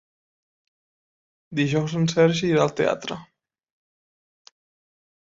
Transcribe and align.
Dijous 1.59 1.93
en 1.99 2.07
Sergi 2.13 2.49
irà 2.53 2.63
al 2.63 2.73
teatre. 2.79 3.19